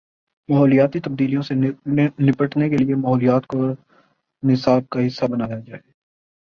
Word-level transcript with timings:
ماحولیاتی 0.49 0.99
تبدیلیوں 0.99 1.41
سے 1.41 1.55
نمٹنے 2.19 2.69
کے 2.69 2.77
لیے 2.77 2.95
ماحولیات 2.95 3.47
کو 3.47 3.57
نصاب 4.43 4.89
کا 4.89 5.07
حصہ 5.07 5.25
بنایا 5.25 5.59
جائے۔ 5.59 5.81